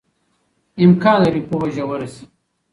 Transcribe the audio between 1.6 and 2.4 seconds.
ژوره شي.